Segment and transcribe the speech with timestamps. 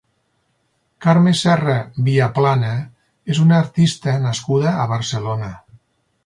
[1.05, 1.75] Carme Serra
[2.07, 2.71] Viaplana
[3.35, 5.53] és una artista nascuda a Barcelona.